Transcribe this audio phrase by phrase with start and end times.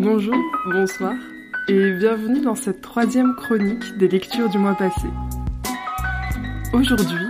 [0.00, 0.36] Bonjour,
[0.70, 1.14] bonsoir
[1.66, 5.08] et bienvenue dans cette troisième chronique des lectures du mois passé.
[6.72, 7.26] Aujourd'hui,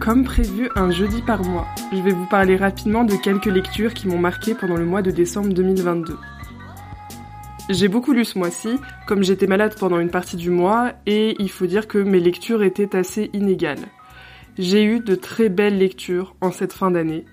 [0.00, 4.08] comme prévu un jeudi par mois, je vais vous parler rapidement de quelques lectures qui
[4.08, 6.16] m'ont marqué pendant le mois de décembre 2022.
[7.68, 11.48] J'ai beaucoup lu ce mois-ci, comme j'étais malade pendant une partie du mois, et il
[11.48, 13.86] faut dire que mes lectures étaient assez inégales.
[14.58, 17.24] J'ai eu de très belles lectures en cette fin d'année,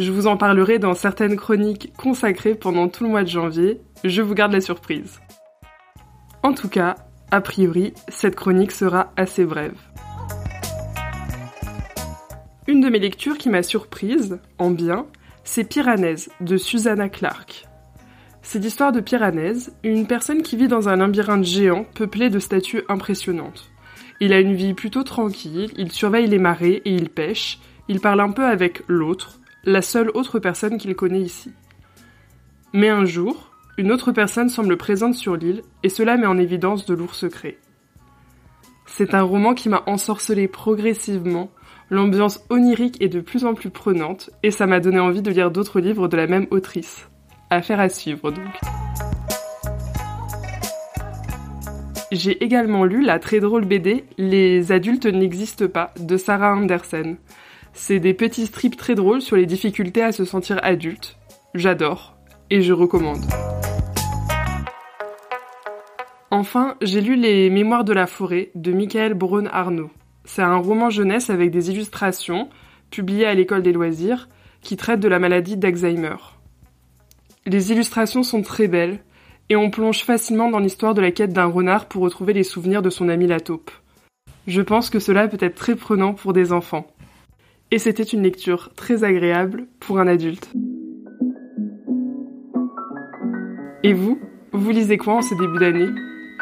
[0.00, 3.80] je vous en parlerai dans certaines chroniques consacrées pendant tout le mois de janvier.
[4.02, 5.20] Je vous garde la surprise.
[6.42, 6.96] En tout cas,
[7.30, 9.76] a priori, cette chronique sera assez brève.
[12.66, 15.06] Une de mes lectures qui m'a surprise, en bien,
[15.44, 17.66] c'est Piranèse de Susanna Clark.
[18.42, 22.84] C'est l'histoire de Piranèse, une personne qui vit dans un labyrinthe géant peuplé de statues
[22.88, 23.70] impressionnantes.
[24.20, 27.58] Il a une vie plutôt tranquille, il surveille les marées et il pêche,
[27.88, 31.52] il parle un peu avec l'autre, la seule autre personne qu'il connaît ici.
[32.72, 36.86] Mais un jour, une autre personne semble présente sur l'île, et cela met en évidence
[36.86, 37.58] de lourds secrets.
[38.86, 41.50] C'est un roman qui m'a ensorcelé progressivement,
[41.90, 45.50] l'ambiance onirique est de plus en plus prenante, et ça m'a donné envie de lire
[45.50, 47.08] d'autres livres de la même autrice.
[47.50, 48.60] Affaire à suivre donc.
[52.12, 57.16] J'ai également lu la très drôle BD Les adultes n'existent pas de Sarah Andersen.
[57.72, 61.16] C'est des petits strips très drôles sur les difficultés à se sentir adulte.
[61.54, 62.16] J'adore
[62.50, 63.24] et je recommande.
[66.30, 69.90] Enfin, j'ai lu Les Mémoires de la forêt de Michael Braun Arnaud.
[70.24, 72.48] C'est un roman jeunesse avec des illustrations,
[72.90, 74.28] publié à l'école des loisirs,
[74.60, 76.16] qui traite de la maladie d'Alzheimer.
[77.46, 79.00] Les illustrations sont très belles,
[79.48, 82.82] et on plonge facilement dans l'histoire de la quête d'un renard pour retrouver les souvenirs
[82.82, 83.70] de son ami la taupe.
[84.46, 86.86] Je pense que cela peut être très prenant pour des enfants
[87.70, 90.50] et c'était une lecture très agréable pour un adulte.
[93.82, 94.18] Et vous,
[94.52, 95.88] vous lisez quoi en ce début d'année?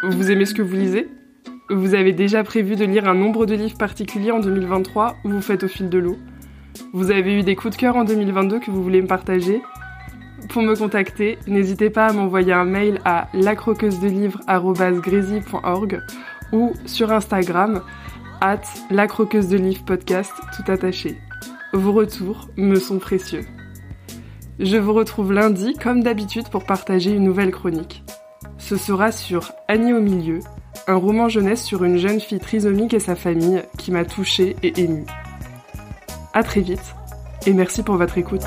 [0.02, 1.08] Vous aimez ce que vous lisez?
[1.70, 5.42] Vous avez déjà prévu de lire un nombre de livres particuliers en 2023 ou vous
[5.42, 6.17] faites au fil de l'eau?
[6.92, 9.61] Vous avez eu des coups de cœur en 2022 que vous voulez me partager?
[10.48, 16.00] Pour me contacter, n'hésitez pas à m'envoyer un mail à lacroqueusedelivre.org
[16.52, 17.83] ou sur Instagram
[18.40, 21.18] at la croqueuse de livres podcast tout attaché.
[21.72, 23.44] Vos retours me sont précieux.
[24.58, 28.02] Je vous retrouve lundi comme d'habitude pour partager une nouvelle chronique.
[28.58, 30.40] Ce sera sur Annie au milieu,
[30.86, 34.80] un roman jeunesse sur une jeune fille trisomique et sa famille qui m'a touchée et
[34.80, 35.06] émue.
[36.32, 36.94] À très vite
[37.46, 38.44] et merci pour votre écoute.